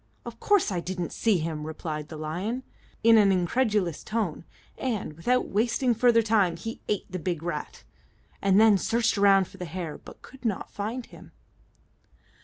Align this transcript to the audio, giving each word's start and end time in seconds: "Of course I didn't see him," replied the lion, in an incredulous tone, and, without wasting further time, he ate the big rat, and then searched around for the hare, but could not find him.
"Of 0.25 0.39
course 0.39 0.71
I 0.71 0.79
didn't 0.79 1.13
see 1.13 1.37
him," 1.37 1.63
replied 1.67 2.07
the 2.07 2.17
lion, 2.17 2.63
in 3.03 3.19
an 3.19 3.31
incredulous 3.31 4.03
tone, 4.03 4.45
and, 4.75 5.13
without 5.13 5.49
wasting 5.49 5.93
further 5.93 6.23
time, 6.23 6.57
he 6.57 6.81
ate 6.87 7.05
the 7.11 7.19
big 7.19 7.43
rat, 7.43 7.83
and 8.41 8.59
then 8.59 8.79
searched 8.79 9.15
around 9.15 9.47
for 9.47 9.57
the 9.57 9.65
hare, 9.65 9.99
but 9.99 10.23
could 10.23 10.43
not 10.43 10.71
find 10.71 11.05
him. 11.05 11.33